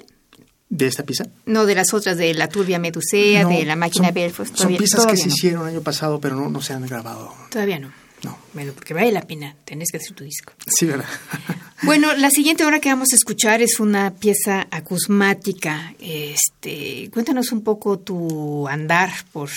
¿De 0.69 0.87
esta 0.87 1.03
pieza? 1.03 1.25
No, 1.45 1.65
de 1.65 1.75
las 1.75 1.93
otras, 1.93 2.17
de 2.17 2.33
la 2.33 2.49
turbia 2.49 2.79
Medusea, 2.79 3.47
de 3.47 3.65
la 3.65 3.75
máquina 3.75 4.11
Belfast. 4.11 4.55
son 4.55 4.75
piezas 4.75 5.05
que 5.05 5.15
se 5.17 5.27
hicieron 5.27 5.61
el 5.63 5.75
año 5.75 5.81
pasado, 5.81 6.19
pero 6.19 6.35
no, 6.35 6.49
no 6.49 6.61
se 6.61 6.73
han 6.73 6.85
grabado. 6.85 7.33
Todavía 7.51 7.79
no. 7.79 7.91
No. 8.23 8.35
Bueno, 8.53 8.73
porque 8.73 8.95
vale 8.95 9.11
la 9.11 9.21
pena, 9.21 9.55
tenés 9.65 9.91
que 9.91 9.97
hacer 9.97 10.13
tu 10.13 10.23
disco. 10.23 10.53
Sí, 10.65 10.87
¿verdad? 10.87 11.05
bueno, 11.83 12.15
la 12.15 12.31
siguiente 12.31 12.65
hora 12.65 12.79
que 12.79 12.89
vamos 12.89 13.09
a 13.11 13.15
escuchar 13.15 13.61
es 13.61 13.79
una 13.79 14.15
pieza 14.15 14.67
acusmática. 14.71 15.93
Este, 15.99 17.09
cuéntanos 17.13 17.51
un 17.51 17.61
poco 17.61 17.99
tu 17.99 18.67
andar 18.67 19.11
por, 19.31 19.49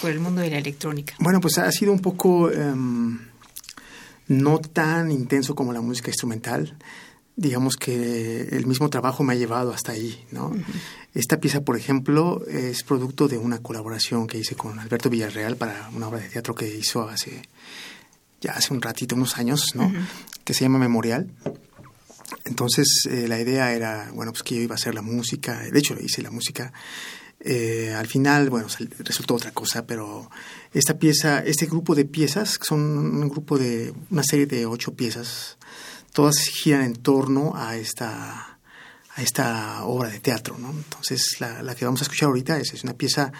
por 0.00 0.10
el 0.10 0.20
mundo 0.20 0.40
de 0.40 0.50
la 0.50 0.58
electrónica. 0.58 1.14
Bueno, 1.18 1.40
pues 1.40 1.58
ha 1.58 1.72
sido 1.72 1.90
un 1.90 2.00
poco 2.00 2.52
em, 2.52 3.18
no 4.28 4.58
tan 4.60 5.10
intenso 5.10 5.56
como 5.56 5.72
la 5.72 5.80
música 5.80 6.10
instrumental 6.10 6.76
digamos 7.36 7.76
que 7.76 8.48
el 8.50 8.66
mismo 8.66 8.90
trabajo 8.90 9.22
me 9.24 9.32
ha 9.32 9.36
llevado 9.36 9.72
hasta 9.72 9.92
ahí, 9.92 10.24
¿no? 10.30 10.52
Esta 11.14 11.40
pieza, 11.40 11.62
por 11.62 11.76
ejemplo, 11.76 12.44
es 12.46 12.82
producto 12.82 13.28
de 13.28 13.38
una 13.38 13.58
colaboración 13.58 14.26
que 14.26 14.38
hice 14.38 14.54
con 14.54 14.78
Alberto 14.78 15.10
Villarreal 15.10 15.56
para 15.56 15.90
una 15.94 16.08
obra 16.08 16.20
de 16.20 16.28
teatro 16.28 16.54
que 16.54 16.76
hizo 16.76 17.08
hace 17.08 17.42
ya 18.42 18.52
hace 18.52 18.74
un 18.74 18.82
ratito, 18.82 19.14
unos 19.14 19.38
años, 19.38 19.74
¿no? 19.74 19.90
Que 20.44 20.52
se 20.52 20.64
llama 20.64 20.78
Memorial. 20.78 21.30
Entonces, 22.44 23.06
eh, 23.08 23.28
la 23.28 23.40
idea 23.40 23.72
era, 23.72 24.10
bueno, 24.12 24.32
pues 24.32 24.42
que 24.42 24.56
yo 24.56 24.62
iba 24.62 24.74
a 24.74 24.76
hacer 24.76 24.94
la 24.94 25.02
música, 25.02 25.60
de 25.60 25.78
hecho 25.78 25.96
hice 26.00 26.22
la 26.22 26.30
música. 26.30 26.72
Eh, 27.40 27.94
al 27.96 28.06
final, 28.06 28.50
bueno, 28.50 28.66
resultó 28.98 29.34
otra 29.34 29.52
cosa, 29.52 29.86
pero 29.86 30.28
esta 30.74 30.98
pieza, 30.98 31.40
este 31.40 31.66
grupo 31.66 31.94
de 31.94 32.04
piezas, 32.04 32.58
son 32.62 32.80
un 32.80 33.28
grupo 33.28 33.58
de, 33.58 33.94
una 34.10 34.22
serie 34.22 34.46
de 34.46 34.66
ocho 34.66 34.94
piezas, 34.94 35.56
todas 36.12 36.38
giran 36.38 36.82
en 36.82 36.94
torno 36.94 37.52
a 37.56 37.76
esta, 37.76 38.58
a 39.14 39.22
esta 39.22 39.84
obra 39.84 40.10
de 40.10 40.20
teatro. 40.20 40.56
¿no? 40.58 40.70
Entonces, 40.70 41.36
la, 41.40 41.74
que 41.74 41.84
vamos 41.84 42.00
a 42.00 42.04
escuchar 42.04 42.28
ahorita 42.28 42.58
es, 42.58 42.74
es 42.74 42.84
una 42.84 42.94
pieza 42.94 43.32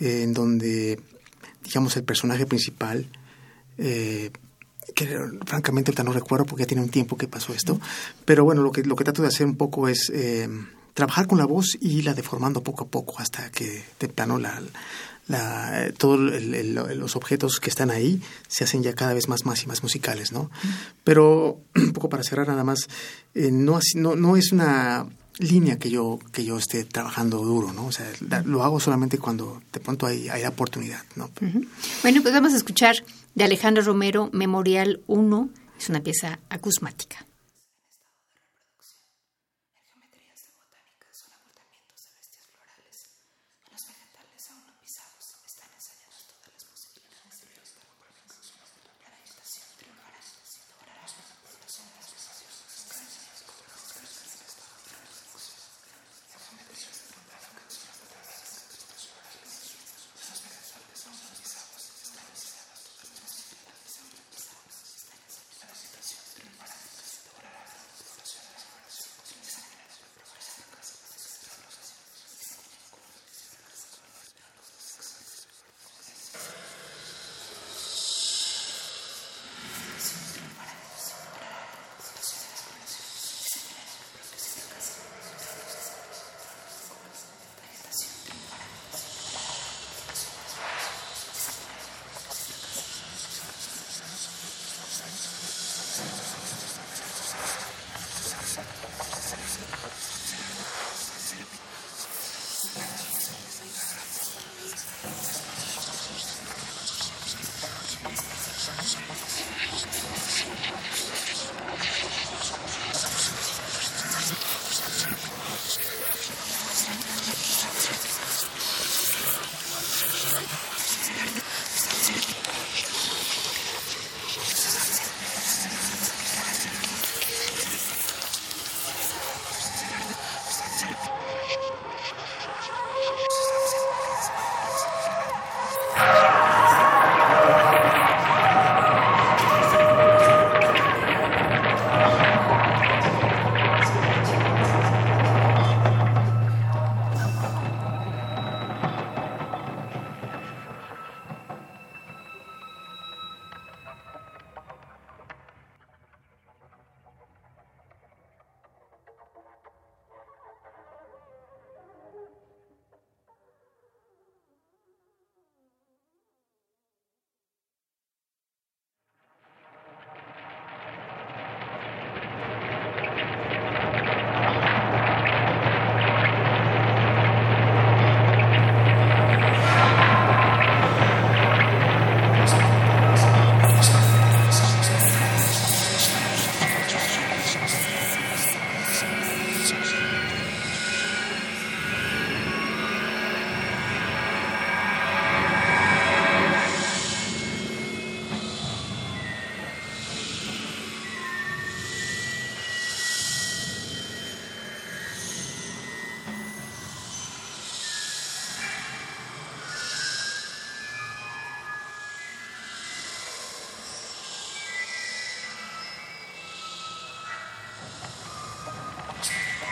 eh, 0.00 0.22
en 0.22 0.32
donde, 0.32 1.00
digamos, 1.62 1.96
el 1.96 2.04
personaje 2.04 2.46
principal, 2.46 3.06
eh, 3.78 4.30
que 4.94 5.18
francamente 5.44 5.90
ahorita 5.90 6.04
no 6.04 6.12
recuerdo 6.12 6.46
porque 6.46 6.62
ya 6.62 6.68
tiene 6.68 6.82
un 6.82 6.88
tiempo 6.88 7.16
que 7.16 7.28
pasó 7.28 7.52
esto, 7.52 7.80
pero 8.24 8.44
bueno, 8.44 8.62
lo 8.62 8.72
que, 8.72 8.82
lo 8.82 8.96
que 8.96 9.04
trato 9.04 9.22
de 9.22 9.28
hacer 9.28 9.46
un 9.46 9.56
poco 9.56 9.88
es 9.88 10.10
eh, 10.14 10.48
trabajar 10.94 11.26
con 11.26 11.38
la 11.38 11.44
voz 11.44 11.76
y 11.80 12.02
la 12.02 12.14
deformando 12.14 12.62
poco 12.62 12.84
a 12.84 12.88
poco 12.88 13.18
hasta 13.18 13.50
que 13.50 13.84
de 13.98 14.08
plano 14.08 14.38
la, 14.38 14.62
la, 15.28 15.90
todos 15.98 16.18
los 16.18 17.16
objetos 17.16 17.60
que 17.60 17.70
están 17.70 17.90
ahí 17.90 18.20
se 18.48 18.64
hacen 18.64 18.82
ya 18.82 18.94
cada 18.94 19.14
vez 19.14 19.28
más, 19.28 19.44
más 19.44 19.62
y 19.62 19.66
más 19.66 19.82
musicales, 19.82 20.32
¿no? 20.32 20.50
Pero 21.04 21.60
un 21.74 21.92
poco 21.92 22.08
para 22.08 22.22
cerrar 22.22 22.48
nada 22.48 22.64
más, 22.64 22.88
eh, 23.34 23.50
no, 23.50 23.80
no, 23.94 24.16
no 24.16 24.36
es 24.36 24.52
una 24.52 25.06
línea 25.38 25.78
que 25.78 25.90
yo 25.90 26.18
que 26.32 26.44
yo 26.44 26.56
esté 26.56 26.84
trabajando 26.84 27.38
duro, 27.38 27.72
¿no? 27.72 27.86
O 27.86 27.92
sea, 27.92 28.10
lo 28.44 28.62
hago 28.62 28.80
solamente 28.80 29.18
cuando 29.18 29.62
de 29.72 29.80
pronto 29.80 30.06
hay, 30.06 30.28
hay 30.28 30.44
oportunidad, 30.44 31.02
¿no? 31.14 31.30
Bueno, 32.02 32.22
pues 32.22 32.32
vamos 32.32 32.54
a 32.54 32.56
escuchar 32.56 32.96
de 33.34 33.44
Alejandro 33.44 33.82
Romero, 33.82 34.30
Memorial 34.32 35.00
1, 35.06 35.50
es 35.78 35.88
una 35.90 36.00
pieza 36.00 36.38
acusmática. 36.48 37.25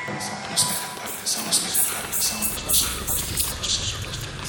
Son 0.04 1.46
los 1.46 1.62
vegetales, 1.62 2.16
son 2.20 2.38
los 2.40 2.52
vegetales, 2.52 3.42
son 3.42 3.58
los 3.58 3.72
vegetales. 3.72 4.43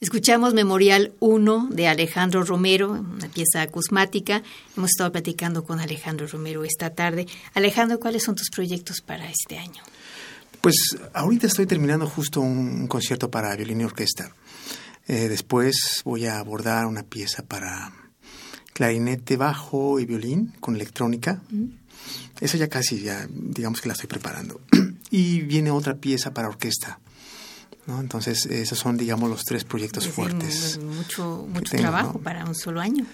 Escuchamos 0.00 0.54
Memorial 0.54 1.12
1 1.18 1.70
de 1.72 1.88
Alejandro 1.88 2.44
Romero, 2.44 2.92
una 2.92 3.28
pieza 3.28 3.62
acusmática. 3.62 4.44
Hemos 4.76 4.90
estado 4.90 5.10
platicando 5.10 5.64
con 5.64 5.80
Alejandro 5.80 6.28
Romero 6.28 6.62
esta 6.62 6.90
tarde. 6.90 7.26
Alejandro, 7.54 7.98
¿cuáles 7.98 8.22
son 8.22 8.36
tus 8.36 8.48
proyectos 8.48 9.00
para 9.00 9.28
este 9.28 9.58
año? 9.58 9.82
Pues 10.60 10.76
ahorita 11.14 11.48
estoy 11.48 11.66
terminando 11.66 12.06
justo 12.06 12.40
un 12.40 12.86
concierto 12.86 13.28
para 13.28 13.56
violín 13.56 13.80
y 13.80 13.84
orquesta. 13.84 14.32
Eh, 15.08 15.28
después 15.28 16.02
voy 16.04 16.26
a 16.26 16.38
abordar 16.38 16.86
una 16.86 17.02
pieza 17.02 17.42
para 17.42 17.92
clarinete, 18.74 19.36
bajo 19.36 19.98
y 19.98 20.06
violín 20.06 20.54
con 20.60 20.76
electrónica. 20.76 21.42
Eso 22.40 22.56
ya 22.56 22.68
casi, 22.68 23.00
ya 23.00 23.26
digamos 23.28 23.80
que 23.80 23.88
la 23.88 23.94
estoy 23.94 24.08
preparando. 24.08 24.60
y 25.10 25.40
viene 25.40 25.72
otra 25.72 25.96
pieza 25.96 26.32
para 26.32 26.46
orquesta 26.46 27.00
entonces, 28.00 28.46
esos 28.46 28.78
son, 28.78 28.96
digamos, 28.96 29.30
los 29.30 29.44
tres 29.44 29.64
proyectos 29.64 30.08
fuertes. 30.08 30.78
Mucho, 30.78 31.46
mucho 31.48 31.76
trabajo 31.76 32.18
para 32.18 32.44
un 32.44 32.54
solo 32.54 32.80
año. 32.80 33.06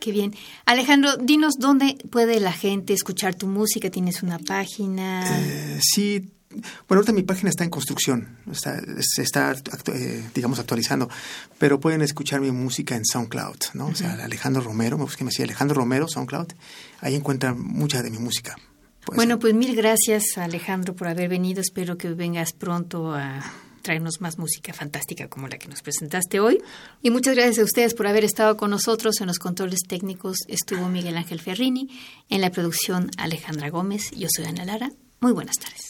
Qué 0.00 0.12
bien. 0.12 0.34
Alejandro, 0.64 1.16
dinos 1.18 1.54
dónde 1.58 1.98
puede 2.10 2.40
la 2.40 2.52
gente 2.52 2.94
escuchar 2.94 3.34
tu 3.34 3.46
música. 3.46 3.90
¿Tienes 3.90 4.22
una 4.22 4.38
página? 4.38 5.40
Eh, 5.40 5.78
sí. 5.82 6.30
Bueno, 6.88 7.00
ahorita 7.00 7.12
mi 7.12 7.22
página 7.22 7.48
está 7.50 7.62
en 7.62 7.70
construcción, 7.70 8.36
está, 8.50 8.80
se 9.00 9.22
está, 9.22 9.54
eh, 9.94 10.24
digamos, 10.34 10.58
actualizando, 10.58 11.08
pero 11.58 11.78
pueden 11.78 12.02
escuchar 12.02 12.40
mi 12.40 12.50
música 12.50 12.96
en 12.96 13.04
SoundCloud, 13.04 13.56
¿no? 13.74 13.86
O 13.86 13.94
sea, 13.94 14.14
Alejandro 14.14 14.60
Romero, 14.60 14.98
me 14.98 15.04
busqué, 15.04 15.22
me 15.22 15.30
decía 15.30 15.44
Alejandro 15.44 15.76
Romero, 15.76 16.08
SoundCloud, 16.08 16.48
ahí 17.02 17.14
encuentran 17.14 17.60
mucha 17.60 18.02
de 18.02 18.10
mi 18.10 18.18
música. 18.18 18.56
bueno, 19.14 19.38
pues 19.38 19.54
mil 19.54 19.76
gracias, 19.76 20.38
Alejandro, 20.38 20.96
por 20.96 21.06
haber 21.06 21.28
venido. 21.28 21.60
Espero 21.60 21.96
que 21.96 22.08
vengas 22.14 22.52
pronto 22.52 23.14
a 23.14 23.44
traernos 23.82 24.20
más 24.20 24.38
música 24.38 24.72
fantástica 24.72 25.28
como 25.28 25.48
la 25.48 25.58
que 25.58 25.68
nos 25.68 25.82
presentaste 25.82 26.40
hoy. 26.40 26.62
Y 27.02 27.10
muchas 27.10 27.34
gracias 27.34 27.58
a 27.58 27.64
ustedes 27.64 27.94
por 27.94 28.06
haber 28.06 28.24
estado 28.24 28.56
con 28.56 28.70
nosotros. 28.70 29.20
En 29.20 29.26
los 29.26 29.38
controles 29.38 29.80
técnicos 29.86 30.36
estuvo 30.48 30.88
Miguel 30.88 31.16
Ángel 31.16 31.40
Ferrini, 31.40 31.88
en 32.28 32.40
la 32.40 32.50
producción 32.50 33.10
Alejandra 33.16 33.70
Gómez. 33.70 34.10
Yo 34.12 34.28
soy 34.34 34.46
Ana 34.46 34.64
Lara. 34.64 34.90
Muy 35.20 35.32
buenas 35.32 35.56
tardes. 35.58 35.89